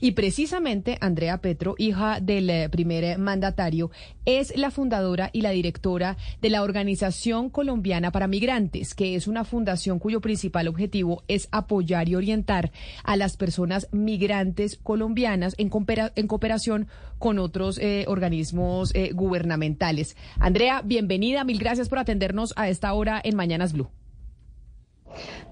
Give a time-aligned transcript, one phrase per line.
[0.00, 3.90] Y precisamente Andrea Petro, hija del eh, primer mandatario,
[4.26, 9.44] es la fundadora y la directora de la Organización Colombiana para Migrantes, que es una
[9.44, 12.72] fundación cuyo principal objetivo es apoyar y orientar
[13.04, 16.86] a las personas migrantes colombianas en, cooperación
[17.18, 20.14] con otros eh, organismos eh, gubernamentales.
[20.38, 23.88] Andrea, bienvenida, mil gracias por atendernos a esta hora en Mañanas Blue.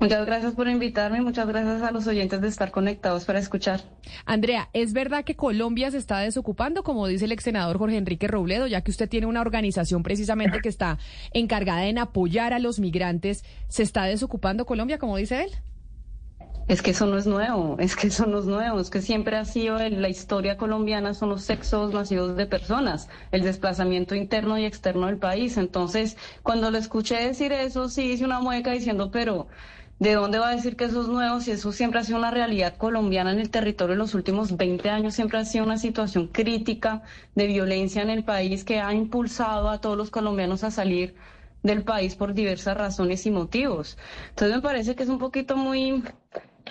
[0.01, 3.81] Muchas gracias por invitarme y muchas gracias a los oyentes de estar conectados para escuchar.
[4.25, 8.29] Andrea, ¿es verdad que Colombia se está desocupando, como dice el ex senador Jorge Enrique
[8.29, 10.99] Robledo, ya que usted tiene una organización precisamente que está
[11.33, 13.45] encargada en apoyar a los migrantes?
[13.69, 15.51] ¿Se está desocupando Colombia, como dice él?
[16.69, 19.37] Es que eso no es nuevo, es que eso no es nuevo, es que siempre
[19.37, 24.65] ha sido la historia colombiana, son los sexos nacidos de personas, el desplazamiento interno y
[24.65, 25.59] externo del país.
[25.59, 29.47] Entonces, cuando lo escuché decir eso, sí hice una mueca diciendo, pero
[30.01, 32.33] ¿de dónde va a decir que eso es nuevo si eso siempre ha sido una
[32.33, 35.15] realidad colombiana en el territorio en los últimos 20 años?
[35.15, 37.03] Siempre ha sido una situación crítica
[37.37, 41.15] de violencia en el país que ha impulsado a todos los colombianos a salir
[41.63, 43.99] del país por diversas razones y motivos.
[44.31, 46.03] Entonces me parece que es un poquito muy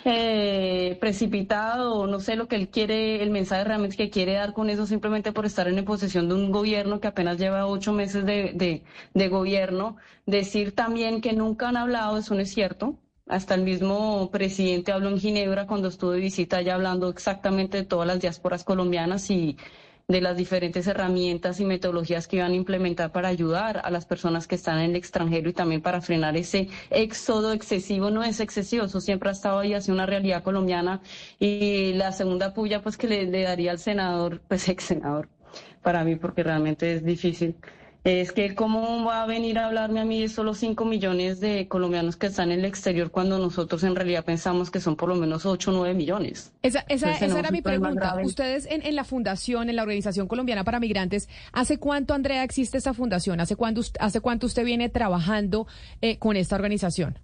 [0.05, 4.69] eh, precipitado, no sé lo que él quiere, el mensaje realmente que quiere dar con
[4.69, 8.83] eso, simplemente por estar en posesión de un gobierno que apenas lleva ocho meses de,
[9.13, 9.97] de, gobierno.
[10.25, 12.99] Decir también que nunca han hablado, eso no es cierto.
[13.27, 17.85] Hasta el mismo presidente habló en Ginebra cuando estuvo de visita allá hablando exactamente de
[17.85, 19.57] todas las diásporas colombianas y
[20.07, 24.47] de las diferentes herramientas y metodologías que iban a implementar para ayudar a las personas
[24.47, 28.11] que están en el extranjero y también para frenar ese éxodo excesivo.
[28.11, 31.01] No es excesivo, eso siempre ha estado ahí, hace una realidad colombiana.
[31.39, 35.27] Y la segunda puya, pues que le, le daría al senador, pues ex senador,
[35.81, 37.55] para mí, porque realmente es difícil
[38.05, 41.67] es que cómo va a venir a hablarme a mí de solo 5 millones de
[41.67, 45.15] colombianos que están en el exterior cuando nosotros en realidad pensamos que son por lo
[45.15, 46.53] menos 8 o 9 millones.
[46.61, 48.15] Esa, esa, era mi pregunta.
[48.23, 52.77] Ustedes en, en, la fundación, en la Organización Colombiana para Migrantes, ¿hace cuánto, Andrea, existe
[52.77, 53.39] esta fundación?
[53.39, 55.65] ¿Hace cuánto, hace cuánto usted viene trabajando
[56.01, 57.17] eh, con esta organización?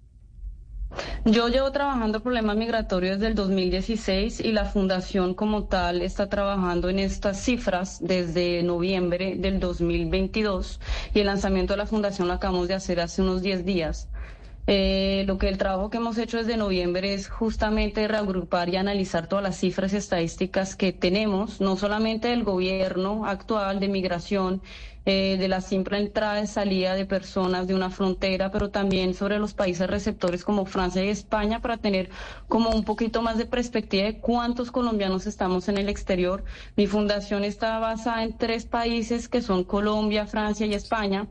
[1.26, 6.90] Yo llevo trabajando problemas migratorios desde el 2016 y la fundación como tal está trabajando
[6.90, 10.80] en estas cifras desde noviembre del 2022
[11.14, 14.10] y el lanzamiento de la fundación lo acabamos de hacer hace unos 10 días.
[14.68, 19.28] Eh, lo que el trabajo que hemos hecho desde noviembre es justamente reagrupar y analizar
[19.28, 24.62] todas las cifras estadísticas que tenemos, no solamente del gobierno actual de migración,
[25.04, 29.40] eh, de la simple entrada y salida de personas de una frontera, pero también sobre
[29.40, 32.12] los países receptores como Francia y España para tener
[32.48, 36.44] como un poquito más de perspectiva de cuántos colombianos estamos en el exterior.
[36.76, 41.28] Mi fundación está basada en tres países que son Colombia, Francia y España.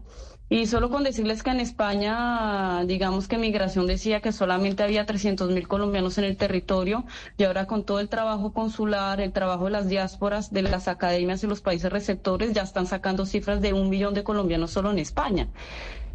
[0.52, 5.48] Y solo con decirles que en España, digamos que migración decía que solamente había 300
[5.52, 7.04] mil colombianos en el territorio
[7.38, 11.44] y ahora con todo el trabajo consular, el trabajo de las diásporas, de las academias
[11.44, 14.98] y los países receptores, ya están sacando cifras de un millón de colombianos solo en
[14.98, 15.46] España.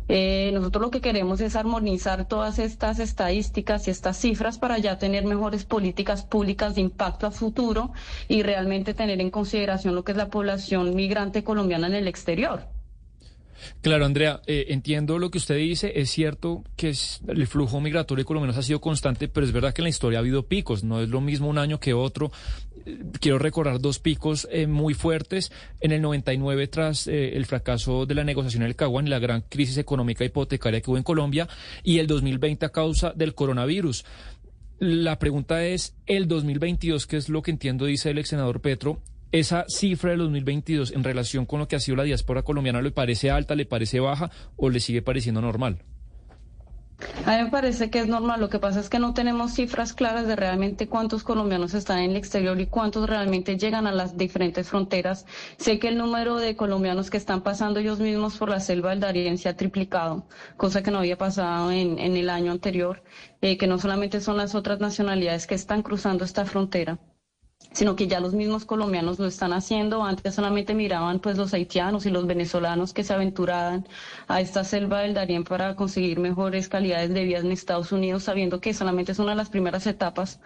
[0.09, 4.97] Eh, nosotros lo que queremos es armonizar todas estas estadísticas y estas cifras para ya
[4.97, 7.93] tener mejores políticas públicas de impacto a futuro
[8.27, 12.74] y realmente tener en consideración lo que es la población migrante colombiana en el exterior.
[13.81, 15.93] Claro, Andrea, eh, entiendo lo que usted dice.
[15.95, 16.93] Es cierto que
[17.27, 20.21] el flujo migratorio menos ha sido constante, pero es verdad que en la historia ha
[20.21, 20.83] habido picos.
[20.83, 22.31] No es lo mismo un año que otro.
[22.85, 25.51] Eh, quiero recordar dos picos eh, muy fuertes.
[25.81, 29.41] En el 99, tras el fracaso de la negociación en el Caguán y la gran
[29.41, 31.47] crisis económica hipotecaria que hubo en Colombia,
[31.83, 34.05] y el 2020 a causa del coronavirus.
[34.79, 39.01] La pregunta es, el 2022, que es lo que entiendo, dice el ex senador Petro,
[39.35, 42.91] ¿Esa cifra del 2022 en relación con lo que ha sido la diáspora colombiana le
[42.91, 45.83] parece alta, le parece baja o le sigue pareciendo normal?
[47.25, 48.39] A mí me parece que es normal.
[48.39, 52.11] Lo que pasa es que no tenemos cifras claras de realmente cuántos colombianos están en
[52.11, 55.25] el exterior y cuántos realmente llegan a las diferentes fronteras.
[55.57, 59.01] Sé que el número de colombianos que están pasando ellos mismos por la selva del
[59.01, 63.03] Darién se ha triplicado, cosa que no había pasado en, el año anterior,
[63.41, 66.99] eh, que no solamente son las otras nacionalidades que están cruzando esta frontera
[67.75, 70.03] sino que ya los mismos colombianos lo están haciendo.
[70.05, 73.85] Antes solamente miraban pues los haitianos y los venezolanos que se aventuraban
[74.29, 78.61] a esta selva del Darién para conseguir mejores calidades de vida en Estados Unidos, sabiendo
[78.61, 80.39] que solamente es una de las primeras etapas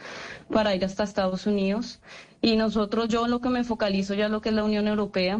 [0.52, 2.02] para ir hasta Estados Unidos.
[2.42, 5.40] Y nosotros, yo lo que me focalizo ya en lo que es la Unión Europea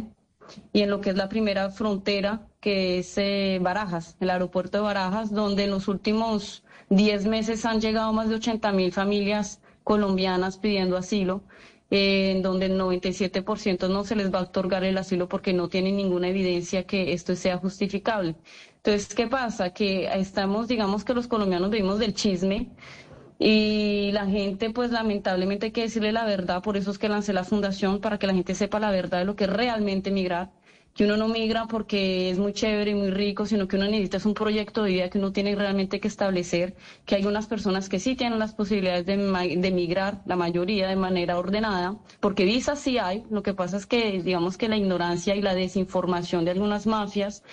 [0.72, 4.84] y en lo que es la primera frontera, que es eh, Barajas, el aeropuerto de
[4.84, 10.56] Barajas, donde en los últimos 10 meses han llegado más de 80 mil familias colombianas
[10.56, 11.42] pidiendo asilo
[11.90, 15.96] en donde el 97% no se les va a otorgar el asilo porque no tienen
[15.96, 18.36] ninguna evidencia que esto sea justificable.
[18.76, 19.70] Entonces, ¿qué pasa?
[19.70, 22.70] Que estamos, digamos que los colombianos vivimos del chisme
[23.38, 27.32] y la gente, pues lamentablemente hay que decirle la verdad, por eso es que lancé
[27.32, 30.50] la fundación, para que la gente sepa la verdad de lo que es realmente migrar
[31.00, 34.18] que uno no migra porque es muy chévere y muy rico, sino que uno necesita
[34.18, 36.76] es un proyecto de vida que uno tiene realmente que establecer,
[37.06, 40.96] que hay unas personas que sí tienen las posibilidades de, de migrar, la mayoría de
[40.96, 45.34] manera ordenada, porque visas sí hay, lo que pasa es que digamos que la ignorancia
[45.34, 47.44] y la desinformación de algunas mafias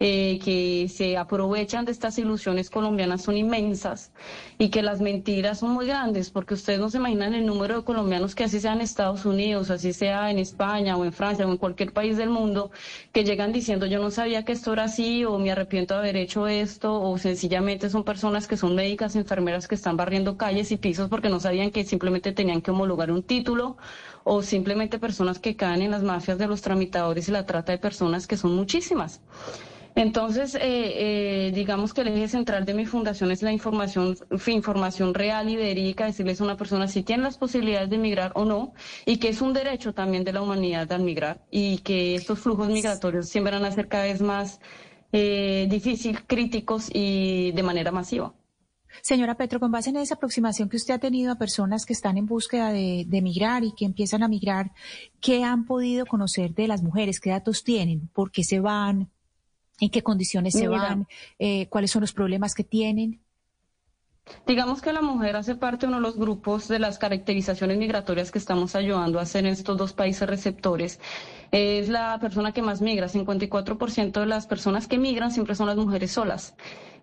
[0.00, 4.12] eh, que se aprovechan de estas ilusiones colombianas son inmensas
[4.58, 7.84] y que las mentiras son muy grandes, porque ustedes no se imaginan el número de
[7.84, 11.50] colombianos que así sea en Estados Unidos, así sea en España o en Francia o
[11.50, 12.70] en cualquier país del mundo,
[13.12, 16.16] que llegan diciendo yo no sabía que esto era así o me arrepiento de haber
[16.16, 20.76] hecho esto o sencillamente son personas que son médicas, enfermeras que están barriendo calles y
[20.76, 23.76] pisos porque no sabían que simplemente tenían que homologar un título
[24.24, 27.78] o simplemente personas que caen en las mafias de los tramitadores y la trata de
[27.78, 29.20] personas que son muchísimas.
[29.96, 34.16] Entonces, eh, eh, digamos que el eje central de mi fundación es la información,
[34.48, 38.44] información real y verídica, decirles a una persona si tiene las posibilidades de migrar o
[38.44, 38.74] no,
[39.06, 42.68] y que es un derecho también de la humanidad al migrar, y que estos flujos
[42.68, 44.60] migratorios siempre van a ser cada vez más
[45.12, 48.34] eh, difíciles, críticos y de manera masiva.
[49.00, 52.16] Señora Petro, con base en esa aproximación que usted ha tenido a personas que están
[52.16, 54.72] en búsqueda de, de, migrar y que empiezan a migrar,
[55.20, 57.20] ¿qué han podido conocer de las mujeres?
[57.20, 58.08] ¿Qué datos tienen?
[58.08, 59.10] ¿Por qué se van?
[59.80, 61.06] En qué condiciones se van,
[61.38, 63.20] eh, cuáles son los problemas que tienen.
[64.46, 68.30] Digamos que la mujer hace parte de uno de los grupos de las caracterizaciones migratorias
[68.30, 70.98] que estamos ayudando a hacer en estos dos países receptores.
[71.52, 73.08] Es la persona que más migra.
[73.08, 76.54] 54% de las personas que migran siempre son las mujeres solas.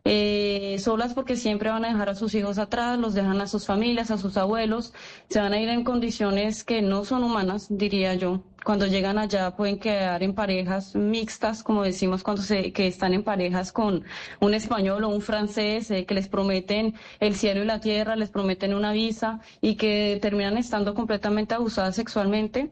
[0.03, 3.65] Eh, solas porque siempre van a dejar a sus hijos atrás, los dejan a sus
[3.67, 4.93] familias, a sus abuelos,
[5.29, 8.43] se van a ir en condiciones que no son humanas, diría yo.
[8.63, 13.23] Cuando llegan allá pueden quedar en parejas mixtas, como decimos, cuando se, que están en
[13.23, 14.03] parejas con
[14.39, 18.29] un español o un francés, eh, que les prometen el cielo y la tierra, les
[18.29, 22.71] prometen una visa y que terminan estando completamente abusadas sexualmente.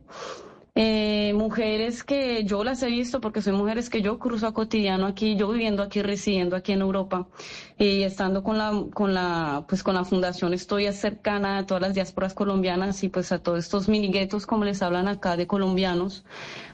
[0.82, 5.08] Eh, mujeres que yo las he visto porque son mujeres que yo cruzo a cotidiano
[5.08, 7.28] aquí, yo viviendo aquí, residiendo aquí en Europa
[7.78, 11.94] y estando con la, con la, pues con la fundación estoy cercana a todas las
[11.94, 16.24] diásporas colombianas y pues a todos estos miniguetos como les hablan acá de colombianos.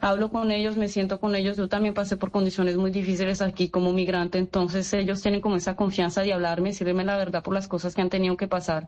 [0.01, 1.57] Hablo con ellos, me siento con ellos.
[1.57, 5.75] Yo también pasé por condiciones muy difíciles aquí como migrante, entonces ellos tienen como esa
[5.75, 8.87] confianza de hablarme, decirme la verdad por las cosas que han tenido que pasar.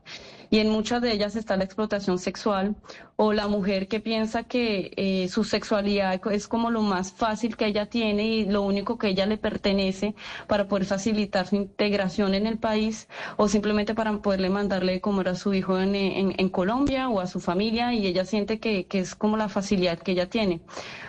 [0.52, 2.76] Y en muchas de ellas está la explotación sexual
[3.16, 7.66] o la mujer que piensa que eh, su sexualidad es como lo más fácil que
[7.68, 10.16] ella tiene y lo único que ella le pertenece
[10.48, 13.08] para poder facilitar su integración en el país
[13.38, 17.40] o simplemente para poderle mandarle comer a su hijo en, en, Colombia o a su
[17.40, 20.62] familia y ella siente que, que es como la facilidad que ella tiene.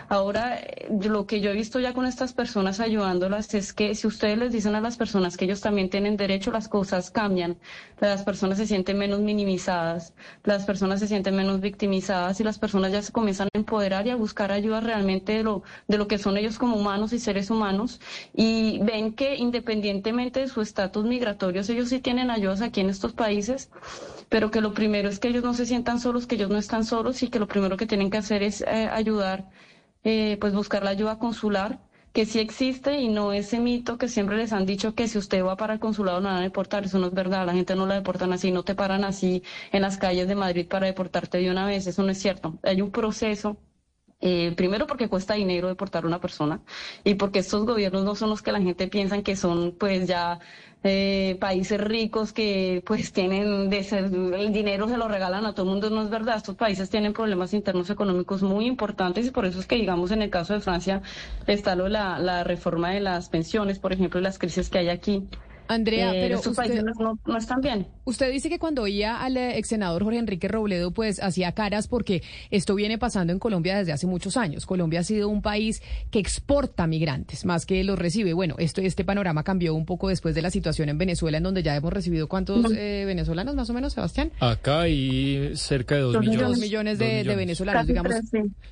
[0.09, 4.07] Ahora, eh, lo que yo he visto ya con estas personas ayudándolas es que si
[4.07, 7.57] ustedes les dicen a las personas que ellos también tienen derecho, las cosas cambian.
[7.99, 10.13] Las personas se sienten menos minimizadas,
[10.43, 14.09] las personas se sienten menos victimizadas y las personas ya se comienzan a empoderar y
[14.09, 17.49] a buscar ayuda realmente de lo, de lo que son ellos como humanos y seres
[17.49, 17.99] humanos.
[18.33, 23.13] Y ven que independientemente de su estatus migratorio, ellos sí tienen ayudas aquí en estos
[23.13, 23.69] países,
[24.29, 26.85] pero que lo primero es que ellos no se sientan solos, que ellos no están
[26.85, 29.49] solos y que lo primero que tienen que hacer es eh, ayudar
[30.03, 31.79] eh, pues buscar la ayuda consular,
[32.13, 35.43] que sí existe y no ese mito que siempre les han dicho que si usted
[35.43, 37.85] va para el consulado no van a deportar, eso no es verdad, la gente no
[37.85, 41.51] la deportan así, no te paran así en las calles de Madrid para deportarte de
[41.51, 43.57] una vez, eso no es cierto, hay un proceso
[44.21, 46.59] eh, primero porque cuesta dinero deportar a una persona
[47.03, 50.39] y porque estos gobiernos no son los que la gente piensa que son pues ya
[50.83, 55.65] eh, países ricos que pues tienen de ser, el dinero se lo regalan a todo
[55.65, 59.45] el mundo, no es verdad, estos países tienen problemas internos económicos muy importantes y por
[59.45, 61.01] eso es que digamos en el caso de Francia
[61.47, 65.27] está lo, la, la reforma de las pensiones, por ejemplo, las crisis que hay aquí.
[65.69, 67.85] Andrea, eh, pero usted, no, no, están bien.
[68.03, 71.87] Usted dice que cuando oía al eh, ex senador Jorge Enrique Robledo, pues hacía caras
[71.87, 74.65] porque esto viene pasando en Colombia desde hace muchos años.
[74.65, 78.33] Colombia ha sido un país que exporta migrantes más que los recibe.
[78.33, 81.61] Bueno, esto, este panorama cambió un poco después de la situación en Venezuela, en donde
[81.61, 84.31] ya hemos recibido cuántos eh, venezolanos más o menos, Sebastián.
[84.39, 86.47] Acá hay cerca de dos, millones.
[86.47, 88.13] Dos millones de, venezolanos, digamos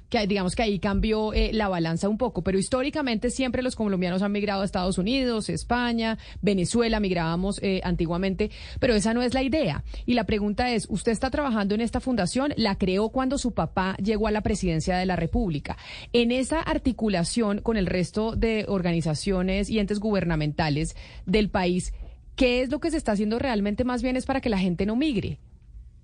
[0.10, 4.32] que digamos que ahí cambió la balanza un poco, pero históricamente siempre los colombianos han
[4.32, 9.44] migrado a Estados Unidos, España, Venezuela la migrábamos eh, antiguamente, pero esa no es la
[9.44, 9.84] idea.
[10.06, 13.96] Y la pregunta es, usted está trabajando en esta fundación, la creó cuando su papá
[13.98, 15.78] llegó a la presidencia de la República.
[16.14, 21.94] En esa articulación con el resto de organizaciones y entes gubernamentales del país,
[22.36, 24.86] ¿qué es lo que se está haciendo realmente más bien es para que la gente
[24.86, 25.40] no migre?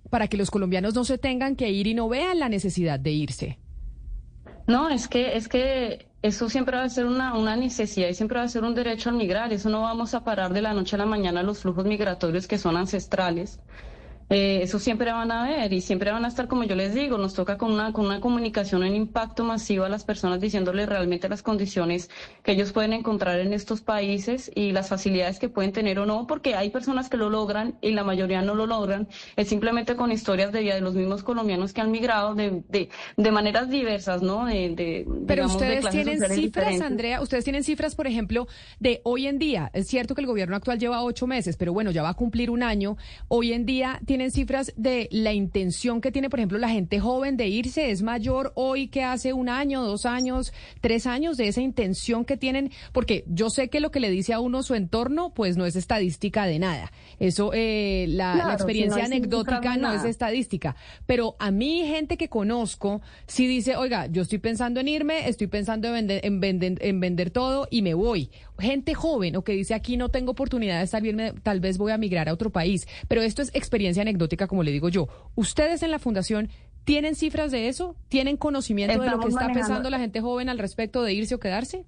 [0.09, 3.11] Para que los colombianos no se tengan que ir y no vean la necesidad de
[3.11, 3.57] irse.
[4.67, 8.39] No, es que, es que eso siempre va a ser una, una necesidad y siempre
[8.39, 9.53] va a ser un derecho al migrar.
[9.53, 12.57] Eso no vamos a parar de la noche a la mañana los flujos migratorios que
[12.57, 13.59] son ancestrales.
[14.29, 17.17] Eh, eso siempre van a ver y siempre van a estar, como yo les digo,
[17.17, 21.29] nos toca con una, con una comunicación, un impacto masivo a las personas diciéndoles realmente
[21.29, 22.09] las condiciones
[22.43, 26.27] que ellos pueden encontrar en estos países y las facilidades que pueden tener o no,
[26.27, 29.07] porque hay personas que lo logran y la mayoría no lo logran.
[29.35, 32.89] Es simplemente con historias de vida de los mismos colombianos que han migrado de, de,
[33.17, 34.45] de maneras diversas, ¿no?
[34.45, 38.47] De, Pero ustedes tienen cifras, Andrea, ustedes tienen cifras, por ejemplo,
[38.79, 39.69] de hoy en día.
[39.73, 42.49] Es cierto que el gobierno actual lleva ocho meses, pero bueno, ya va a cumplir
[42.49, 42.97] un año.
[43.27, 47.35] Hoy en día tienen cifras de la intención que tiene, por ejemplo, la gente joven
[47.35, 47.89] de irse?
[47.89, 52.37] ¿Es mayor hoy que hace un año, dos años, tres años de esa intención que
[52.37, 52.71] tienen?
[52.91, 55.75] Porque yo sé que lo que le dice a uno su entorno, pues no es
[55.75, 56.91] estadística de nada.
[57.17, 60.75] Eso, eh, la, experiencia anecdótica no es estadística.
[61.07, 65.47] Pero a mí, gente que conozco, si dice, oiga, yo estoy pensando en irme, estoy
[65.47, 68.29] pensando en vender, en vender, en vender todo y me voy.
[68.59, 71.91] Gente joven o que dice aquí no tengo oportunidad de estar bien, tal vez voy
[71.91, 72.87] a migrar a otro país.
[73.07, 75.07] Pero esto es experiencia anecdótica como le digo yo.
[75.35, 76.49] ¿Ustedes en la fundación
[76.83, 77.95] tienen cifras de eso?
[78.09, 81.39] ¿Tienen conocimiento de lo que está pensando la gente joven al respecto de irse o
[81.39, 81.85] quedarse?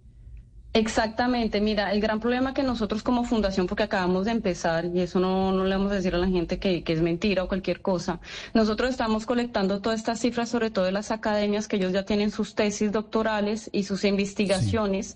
[0.75, 5.21] Exactamente, mira, el gran problema que nosotros como fundación, porque acabamos de empezar, y eso
[5.21, 7.81] no, no le vamos a decir a la gente que, que, es mentira o cualquier
[7.81, 8.19] cosa,
[8.53, 12.29] nosotros estamos colectando todas estas cifras, sobre todo de las academias, que ellos ya tienen
[12.29, 15.15] sus tesis doctorales y sus investigaciones.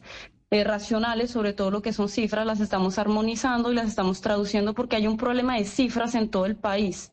[0.51, 4.73] Eh, racionales, sobre todo lo que son cifras, las estamos armonizando y las estamos traduciendo
[4.73, 7.11] porque hay un problema de cifras en todo el país.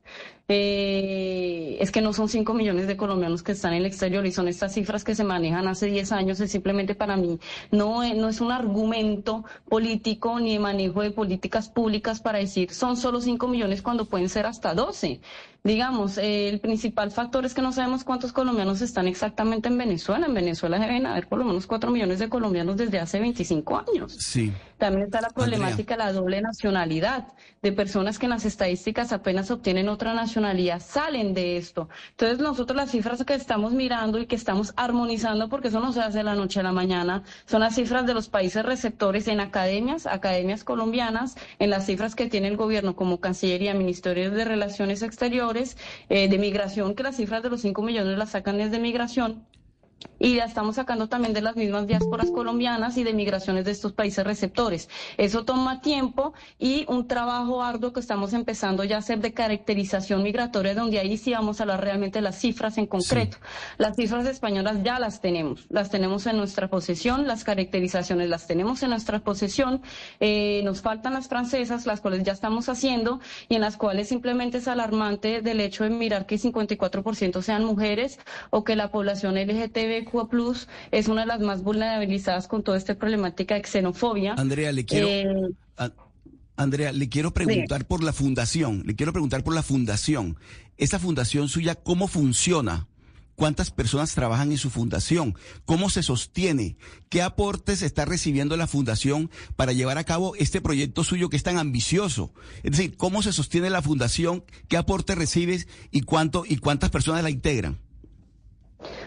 [0.48, 4.30] Eh, es que no son 5 millones de colombianos que están en el exterior y
[4.30, 6.38] son estas cifras que se manejan hace 10 años.
[6.38, 7.40] Es simplemente para mí
[7.72, 12.72] no, eh, no es un argumento político ni de manejo de políticas públicas para decir
[12.72, 15.20] son solo 5 millones cuando pueden ser hasta 12.
[15.64, 20.26] Digamos, eh, el principal factor es que no sabemos cuántos colombianos están exactamente en Venezuela.
[20.26, 24.12] En Venezuela deben haber por lo menos 4 millones de colombianos desde hace 25 años.
[24.12, 24.52] Sí.
[24.78, 27.28] También está la problemática de la doble nacionalidad,
[27.62, 31.88] de personas que en las estadísticas apenas obtienen otra nacionalidad, salen de esto.
[32.10, 36.02] Entonces nosotros las cifras que estamos mirando y que estamos armonizando, porque eso no se
[36.02, 39.40] hace de la noche a la mañana, son las cifras de los países receptores en
[39.40, 45.02] academias, academias colombianas, en las cifras que tiene el gobierno como Cancillería, Ministerio de Relaciones
[45.02, 45.78] Exteriores,
[46.10, 49.46] eh, de Migración, que las cifras de los 5 millones las sacan desde Migración
[50.18, 53.92] y la estamos sacando también de las mismas diásporas colombianas y de migraciones de estos
[53.92, 54.88] países receptores.
[55.16, 60.22] Eso toma tiempo y un trabajo arduo que estamos empezando ya a hacer de caracterización
[60.22, 63.38] migratoria, donde ahí sí vamos a hablar realmente de las cifras en concreto.
[63.78, 68.82] Las cifras españolas ya las tenemos, las tenemos en nuestra posesión, las caracterizaciones las tenemos
[68.82, 69.82] en nuestra posesión,
[70.20, 74.58] eh, nos faltan las francesas, las cuales ya estamos haciendo y en las cuales simplemente
[74.58, 78.18] es alarmante del hecho de mirar que 54% sean mujeres
[78.50, 79.85] o que la población LGTB
[80.30, 84.34] Plus es una de las más vulnerabilizadas con toda esta problemática de xenofobia.
[84.34, 85.08] Andrea, le quiero...
[85.08, 85.50] Eh,
[86.56, 90.38] Andrea, le quiero preguntar por la fundación, le quiero preguntar por la fundación.
[90.78, 92.88] Esa fundación suya, ¿cómo funciona?
[93.34, 95.36] ¿Cuántas personas trabajan en su fundación?
[95.66, 96.78] ¿Cómo se sostiene?
[97.10, 101.42] ¿Qué aportes está recibiendo la fundación para llevar a cabo este proyecto suyo que es
[101.42, 102.32] tan ambicioso?
[102.62, 104.42] Es decir, ¿cómo se sostiene la fundación?
[104.68, 107.78] ¿Qué aporte recibes y cuánto y cuántas personas la integran?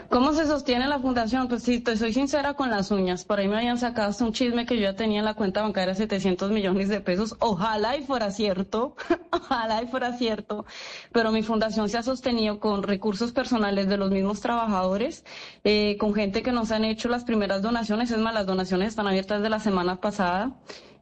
[0.09, 1.47] ¿Cómo se sostiene la fundación?
[1.47, 4.33] Pues si te soy sincera con las uñas, por ahí me habían sacado hasta un
[4.33, 7.35] chisme que yo ya tenía en la cuenta bancaria 700 millones de pesos.
[7.39, 8.95] Ojalá y fuera cierto,
[9.31, 10.65] ojalá y fuera cierto,
[11.11, 15.25] pero mi fundación se ha sostenido con recursos personales de los mismos trabajadores,
[15.63, 19.07] eh, con gente que nos han hecho las primeras donaciones, es más, las donaciones están
[19.07, 20.55] abiertas de la semana pasada,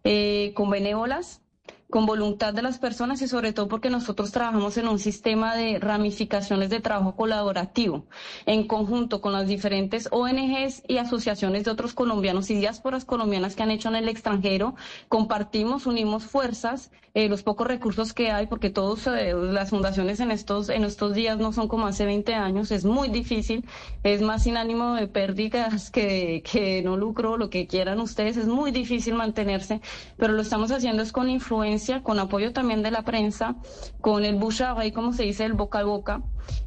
[0.04, 1.42] eh, con benévolas,
[1.90, 5.80] con voluntad de las personas y sobre todo porque nosotros trabajamos en un sistema de
[5.80, 8.06] ramificaciones de trabajo colaborativo
[8.46, 13.64] en conjunto con las diferentes ONGs y asociaciones de otros colombianos y diásporas colombianas que
[13.64, 14.76] han hecho en el extranjero.
[15.08, 20.30] Compartimos, unimos fuerzas, eh, los pocos recursos que hay, porque todas eh, las fundaciones en
[20.30, 23.66] estos, en estos días no son como hace 20 años, es muy difícil,
[24.04, 28.48] es más sin ánimo de pérdidas que, que no lucro, lo que quieran ustedes, es
[28.48, 29.82] muy difícil mantenerse,
[30.18, 33.56] pero lo estamos haciendo es con influencia con apoyo también de la prensa,
[34.02, 34.38] con el
[34.84, 36.22] y como se dice, el boca a boca,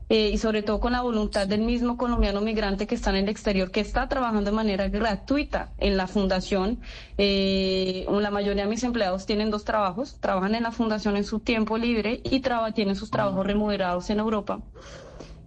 [0.08, 3.28] eh, y sobre todo con la voluntad del mismo colombiano migrante que está en el
[3.28, 6.80] exterior, que está trabajando de manera gratuita en la fundación.
[7.16, 11.38] Eh, la mayoría de mis empleados tienen dos trabajos, trabajan en la fundación en su
[11.38, 12.40] tiempo libre y
[12.74, 14.60] tienen sus trabajos remunerados en Europa.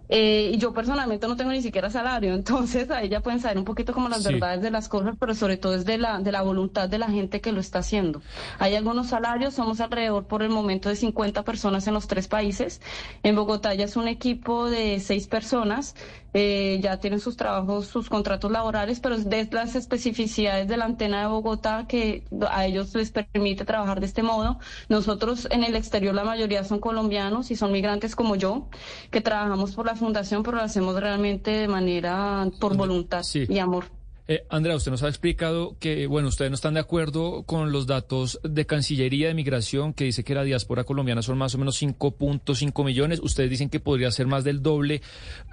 [0.08, 3.64] Eh, y yo personalmente no tengo ni siquiera salario, entonces a ella pueden saber un
[3.64, 6.42] poquito como las verdades de las cosas, pero sobre todo es de la, de la
[6.42, 8.22] voluntad de la gente que lo está haciendo.
[8.58, 12.80] Hay algunos salarios, somos alrededor por el momento de 50 personas en los tres países.
[13.22, 15.94] En Bogotá ya es un equipo de seis personas,
[16.34, 20.84] eh, ya tienen sus trabajos, sus contratos laborales, pero es de las especificidades de la
[20.84, 24.58] antena de Bogotá que a ellos les permite trabajar de este modo.
[24.88, 28.68] Nosotros en el exterior la mayoría son colombianos y son migrantes como yo,
[29.10, 34.03] que trabajamos por la fundación, pero lo hacemos realmente de manera por voluntad y amor.
[34.26, 37.86] Eh, Andrea, usted nos ha explicado que, bueno, ustedes no están de acuerdo con los
[37.86, 41.80] datos de Cancillería de Migración, que dice que la diáspora colombiana son más o menos
[41.82, 43.20] 5.5 millones.
[43.22, 45.02] Ustedes dicen que podría ser más del doble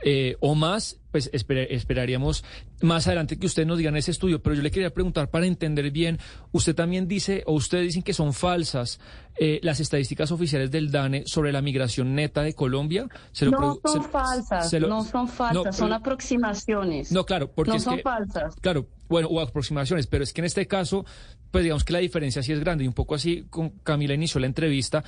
[0.04, 2.44] eh, o más pues esperaríamos
[2.82, 5.92] más adelante que usted nos digan ese estudio, pero yo le quería preguntar para entender
[5.92, 6.20] bien,
[6.52, 9.00] usted también dice, o ustedes dicen que son falsas
[9.38, 13.08] eh, las estadísticas oficiales del DANE sobre la migración neta de Colombia.
[13.42, 17.12] no, son falsas, no son falsas, son aproximaciones.
[17.12, 18.56] No, claro, porque no es son falsas.
[18.62, 21.06] Claro, bueno, o aproximaciones, pero es que en este caso,
[21.52, 22.86] pues digamos que la diferencia sí es grande.
[22.86, 25.04] Y un poco así con Camila inició la entrevista,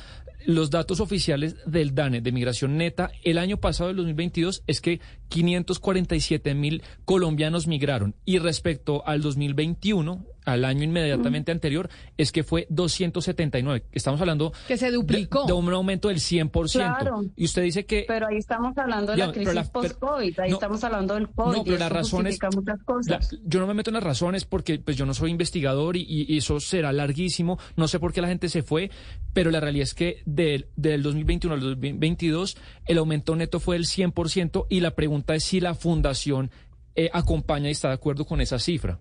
[0.46, 5.00] los datos oficiales del DANE de migración neta el año pasado, el 2022, es que
[5.30, 8.14] 547 mil colombianos migraron.
[8.26, 13.86] Y respecto al 2021, al año inmediatamente anterior es que fue 279.
[13.92, 15.46] Estamos hablando que se duplicó.
[15.46, 16.72] De, un aumento del 100%.
[16.72, 17.24] Claro.
[17.36, 21.14] Y usted dice que Pero ahí estamos hablando de la crisis post-COVID, ahí estamos hablando
[21.16, 21.58] del COVID.
[21.58, 23.38] No, pero las razones muchas cosas.
[23.46, 26.60] yo no me meto en las razones porque pues yo no soy investigador y, eso
[26.60, 28.90] será larguísimo, no sé por qué la gente se fue,
[29.34, 33.86] pero la realidad es que del, del 2021 al 2022 el aumento neto fue del
[33.86, 36.52] 100% y la pregunta es si la fundación
[36.96, 39.00] eh, acompaña y está de acuerdo con esa cifra.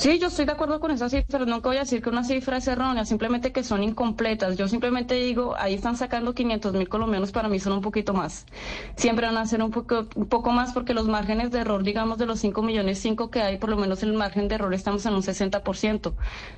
[0.00, 2.58] Sí, yo estoy de acuerdo con esa cifra, nunca voy a decir que una cifra
[2.58, 4.56] es errónea, simplemente que son incompletas.
[4.56, 8.46] Yo simplemente digo, ahí están sacando 500 mil colombianos, para mí son un poquito más.
[8.94, 12.16] Siempre van a ser un poco, un poco más porque los márgenes de error, digamos,
[12.18, 15.04] de los 5 millones 5 que hay, por lo menos el margen de error estamos
[15.04, 16.14] en un 60%.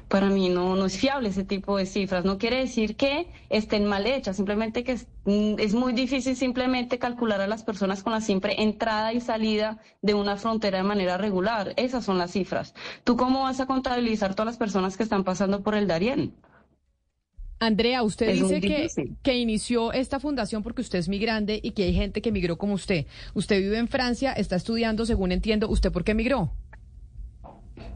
[0.08, 2.26] Para mí no, no es fiable ese tipo de cifras.
[2.26, 6.98] No quiere decir que estén mal hechas, simplemente que es, mm, es muy difícil simplemente
[6.98, 11.16] calcular a las personas con la simple entrada y salida de una frontera de manera
[11.16, 11.72] regular.
[11.76, 12.74] Esas son las cifras.
[13.04, 16.34] Tú ¿cómo vas a contabilizar todas las personas que están pasando por el Darién?
[17.60, 18.88] Andrea, usted dice que,
[19.22, 22.74] que, inició esta fundación porque usted es migrante y que hay gente que migró como
[22.74, 23.06] usted.
[23.34, 25.68] Usted vive en Francia, está estudiando, según entiendo.
[25.68, 26.50] ¿Usted por qué migró?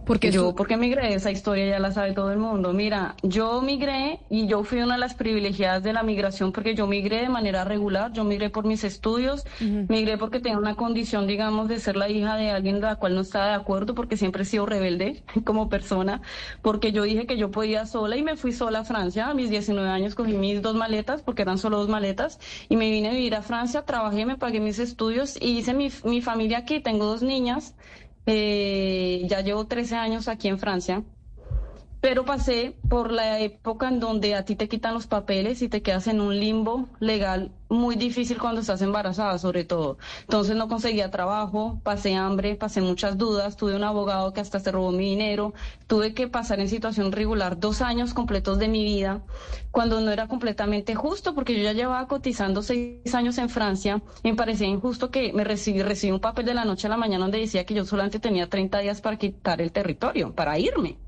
[0.06, 2.72] Porque yo, porque migré, esa historia ya la sabe todo el mundo.
[2.72, 6.86] Mira, yo migré y yo fui una de las privilegiadas de la migración porque yo
[6.86, 11.68] migré de manera regular, yo migré por mis estudios, migré porque tenía una condición, digamos,
[11.68, 14.42] de ser la hija de alguien de la cual no estaba de acuerdo porque siempre
[14.42, 16.20] he sido rebelde como persona,
[16.60, 19.28] porque yo dije que yo podía sola y me fui sola a Francia.
[19.28, 22.38] A mis 19 años cogí mis dos maletas porque eran solo dos maletas
[22.68, 25.90] y me vine a vivir a Francia, trabajé, me pagué mis estudios y hice mi,
[26.04, 26.80] mi familia aquí.
[26.80, 27.74] Tengo dos niñas
[28.26, 31.04] eh, ya llevo 13 años aquí en Francia,
[32.04, 35.80] pero pasé por la época en donde a ti te quitan los papeles y te
[35.80, 39.96] quedas en un limbo legal muy difícil cuando estás embarazada, sobre todo.
[40.20, 44.70] Entonces no conseguía trabajo, pasé hambre, pasé muchas dudas, tuve un abogado que hasta se
[44.70, 45.54] robó mi dinero,
[45.86, 49.22] tuve que pasar en situación regular dos años completos de mi vida,
[49.70, 54.30] cuando no era completamente justo, porque yo ya llevaba cotizando seis años en Francia, y
[54.30, 57.24] me parecía injusto que me recibí, recibí un papel de la noche a la mañana
[57.24, 60.98] donde decía que yo solamente tenía 30 días para quitar el territorio, para irme.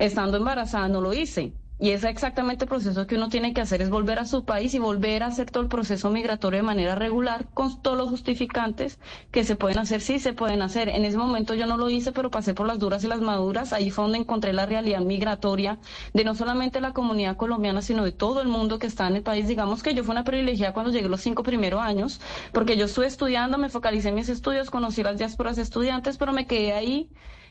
[0.00, 1.52] Estando embarazada no lo hice.
[1.78, 4.72] Y es exactamente el proceso que uno tiene que hacer, es volver a su país
[4.72, 8.98] y volver a hacer todo el proceso migratorio de manera regular con todos los justificantes
[9.30, 10.88] que se pueden hacer, sí se pueden hacer.
[10.88, 13.74] En ese momento yo no lo hice, pero pasé por las duras y las maduras.
[13.74, 15.78] Ahí fue donde encontré la realidad migratoria
[16.14, 19.22] de no solamente la comunidad colombiana, sino de todo el mundo que está en el
[19.22, 19.48] país.
[19.48, 23.06] Digamos que yo fui una privilegiada cuando llegué los cinco primeros años, porque yo estuve
[23.06, 27.10] estudiando, me focalicé en mis estudios, conocí las diásporas estudiantes, pero me quedé ahí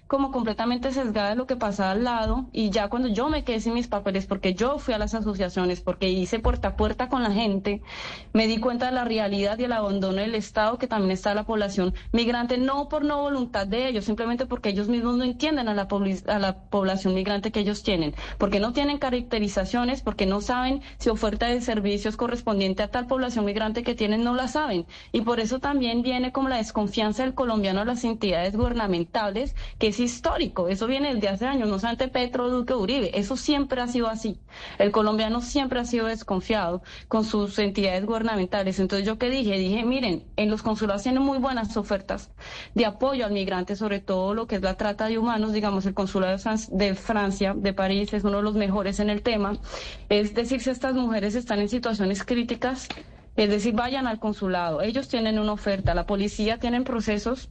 [0.09, 3.59] como completamente sesgada de lo que pasaba al lado y ya cuando yo me quedé
[3.59, 7.21] sin mis papeles porque yo fui a las asociaciones, porque hice puerta a puerta con
[7.21, 7.83] la gente,
[8.33, 11.43] me di cuenta de la realidad y el abandono del Estado que también está la
[11.43, 15.75] población migrante, no por no voluntad de ellos, simplemente porque ellos mismos no entienden a
[15.75, 15.87] la,
[16.27, 21.09] a la población migrante que ellos tienen, porque no tienen caracterizaciones, porque no saben si
[21.09, 24.87] oferta de servicios correspondiente a tal población migrante que tienen no la saben.
[25.11, 29.98] Y por eso también viene como la desconfianza del colombiano a las entidades gubernamentales que
[30.03, 34.07] histórico, eso viene desde hace años, no solamente Petro, Duque, Uribe, eso siempre ha sido
[34.07, 34.39] así.
[34.77, 38.79] El colombiano siempre ha sido desconfiado con sus entidades gubernamentales.
[38.79, 39.57] Entonces, ¿yo qué dije?
[39.57, 42.31] Dije, miren, en los consulados tienen muy buenas ofertas
[42.75, 45.93] de apoyo al migrante, sobre todo lo que es la trata de humanos, digamos, el
[45.93, 46.37] consulado
[46.71, 49.57] de Francia, de París, es uno de los mejores en el tema.
[50.09, 52.87] Es decir, si estas mujeres están en situaciones críticas,
[53.35, 54.81] Es decir, vayan al consulado.
[54.81, 55.93] Ellos tienen una oferta.
[55.93, 57.49] La policía tiene procesos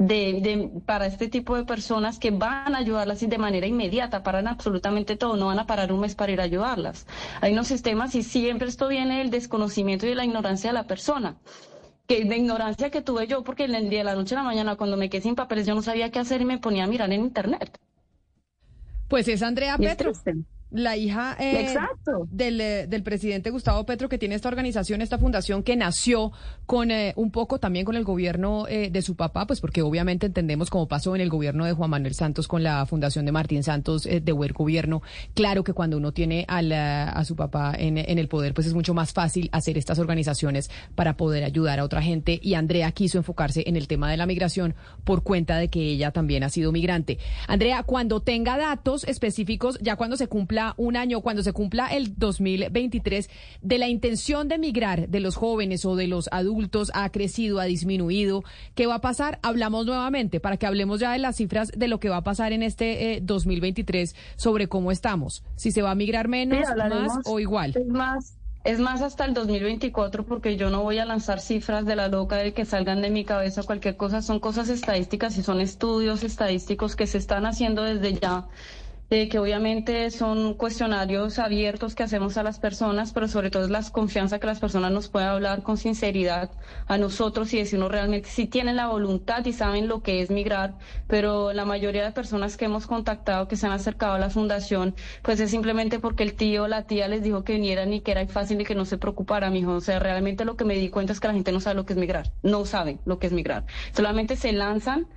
[0.00, 5.16] de, para este tipo de personas que van a ayudarlas de manera inmediata, paran absolutamente
[5.16, 7.06] todo, no van a parar un mes para ir a ayudarlas.
[7.42, 10.84] Hay unos sistemas y siempre esto viene del desconocimiento y de la ignorancia de la
[10.84, 11.36] persona
[12.06, 14.74] que de ignorancia que tuve yo, porque el día de la noche a la mañana,
[14.74, 17.12] cuando me quedé sin papeles, yo no sabía qué hacer y me ponía a mirar
[17.12, 17.78] en internet.
[19.06, 20.12] Pues es Andrea Petro
[20.70, 21.76] la hija eh,
[22.30, 26.32] del, eh, del, presidente Gustavo Petro, que tiene esta organización, esta fundación que nació
[26.66, 30.70] con eh, un poco también con el gobierno de su papá, pues porque obviamente entendemos
[30.70, 34.04] cómo pasó en el gobierno de Juan Manuel Santos con la fundación de Martín Santos
[34.04, 35.02] de buen gobierno.
[35.34, 36.58] Claro que cuando uno tiene a,
[37.10, 40.70] a su papá en, en, el poder, pues es mucho más fácil hacer estas organizaciones
[40.94, 42.38] para poder ayudar a otra gente.
[42.42, 46.12] Y Andrea quiso enfocarse en el tema de la migración por cuenta de que ella
[46.12, 47.18] también ha sido migrante.
[47.48, 52.16] Andrea, cuando tenga datos específicos, ya cuando se cumpla un año, cuando se cumpla el
[52.16, 53.28] 2023,
[53.62, 57.64] de la intención de migrar de los jóvenes o de los adultos, ha crecido, ha
[57.64, 58.44] disminuido.
[58.74, 59.38] ¿Qué va a pasar?
[59.42, 62.52] Hablamos nuevamente para que hablemos ya de las cifras de lo que va a pasar
[62.52, 65.44] en este 2023 eh, sobre cómo estamos.
[65.56, 67.74] Si se va a migrar menos, más o igual.
[67.76, 68.36] Es más.
[68.62, 72.36] Es más hasta el 2024 porque yo no voy a lanzar cifras de la loca
[72.36, 76.94] de que salgan de mi cabeza cualquier cosa, son cosas estadísticas y son estudios estadísticos
[76.94, 78.48] que se están haciendo desde ya
[79.10, 83.82] que obviamente son cuestionarios abiertos que hacemos a las personas, pero sobre todo es la
[83.90, 86.52] confianza que las personas nos puedan hablar con sinceridad
[86.86, 90.74] a nosotros y decirnos realmente si tienen la voluntad y saben lo que es migrar,
[91.08, 94.94] pero la mayoría de personas que hemos contactado, que se han acercado a la fundación,
[95.22, 98.12] pues es simplemente porque el tío o la tía les dijo que vinieran y que
[98.12, 99.72] era fácil y que no se preocupara, mijo.
[99.72, 101.84] O sea, realmente lo que me di cuenta es que la gente no sabe lo
[101.84, 103.64] que es migrar, no sabe lo que es migrar.
[103.92, 105.08] Solamente se lanzan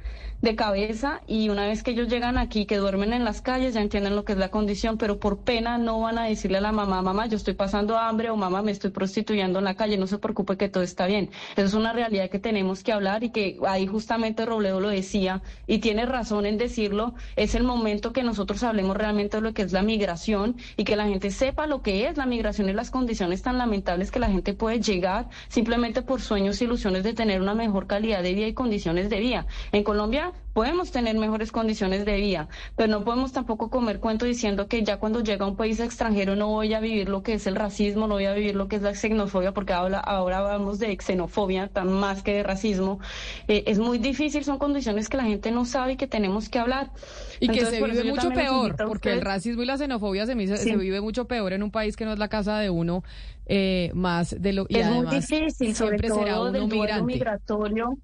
[0.44, 4.16] de cabeza y una vez que ellos llegan aquí, que duermen en las calles, entienden
[4.16, 7.02] lo que es la condición, pero por pena no van a decirle a la mamá,
[7.02, 10.18] mamá, yo estoy pasando hambre o mamá, me estoy prostituyendo en la calle, no se
[10.18, 11.30] preocupe que todo está bien.
[11.56, 15.42] Eso es una realidad que tenemos que hablar y que ahí justamente Robledo lo decía
[15.68, 19.62] y tiene razón en decirlo, es el momento que nosotros hablemos realmente de lo que
[19.62, 22.92] es la migración y que la gente sepa lo que es la migración y las
[22.92, 27.42] condiciones tan lamentables que la gente puede llegar simplemente por sueños e ilusiones de tener
[27.42, 29.46] una mejor calidad de vida y condiciones de vida.
[29.72, 34.68] En Colombia podemos tener mejores condiciones de vida, pero no podemos tampoco comer cuento diciendo
[34.68, 37.48] que ya cuando llega a un país extranjero no voy a vivir lo que es
[37.48, 40.80] el racismo, no voy a vivir lo que es la xenofobia, porque ahora, ahora hablamos
[40.80, 43.00] de xenofobia tan más que de racismo.
[43.48, 46.60] Eh, es muy difícil, son condiciones que la gente no sabe y que tenemos que
[46.60, 46.92] hablar.
[47.40, 51.26] Y que se vive mucho peor, porque el racismo y la xenofobia se, vive mucho
[51.26, 53.04] peor en un país que no es la casa de uno,
[53.46, 57.98] eh, más de lo y es muy difícil, sobre todo uno migratorio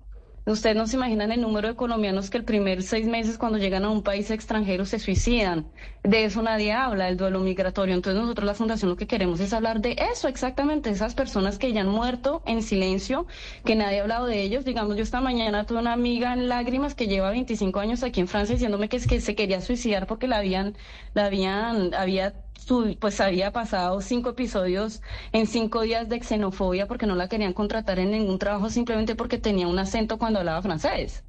[0.50, 3.86] Ustedes no se imaginan el número de colombianos que el primer seis meses cuando llegan
[3.86, 5.68] a un país extranjero se suicidan.
[6.02, 7.94] De eso nadie habla, el duelo migratorio.
[7.94, 11.72] Entonces nosotros la Fundación lo que queremos es hablar de eso, exactamente, esas personas que
[11.72, 13.28] ya han muerto en silencio,
[13.64, 14.66] que nadie ha hablado de ellos.
[14.66, 18.28] Digamos, yo esta mañana tuve una amiga en lágrimas que lleva 25 años aquí en
[18.28, 20.76] Francia diciéndome que, es que se quería suicidar porque la habían,
[21.14, 22.34] la habían, había
[23.00, 28.00] pues había pasado cinco episodios en cinco días de xenofobia porque no la querían contratar
[28.00, 31.24] en ningún trabajo simplemente porque tenía un acento cuando hablaba francés.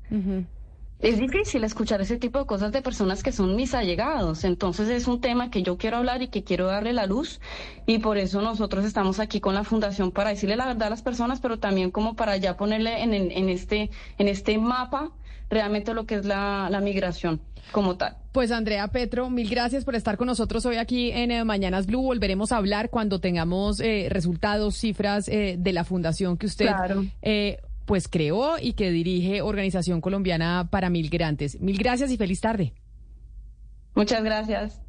[1.00, 4.44] Es difícil escuchar ese tipo de cosas de personas que son mis allegados.
[4.44, 7.40] Entonces es un tema que yo quiero hablar y que quiero darle la luz
[7.86, 11.02] y por eso nosotros estamos aquí con la fundación para decirle la verdad a las
[11.02, 15.10] personas, pero también como para ya ponerle en, en este, en este mapa
[15.50, 17.40] realmente lo que es la, migración
[17.72, 18.16] como tal.
[18.32, 22.02] Pues Andrea Petro, mil gracias por estar con nosotros hoy aquí en eh, Mañanas Blue.
[22.02, 26.70] Volveremos a hablar cuando tengamos eh, resultados, cifras eh, de la fundación que usted
[27.84, 31.60] pues creó y que dirige Organización Colombiana para Migrantes.
[31.60, 32.72] Mil gracias y feliz tarde.
[33.96, 34.80] Muchas gracias.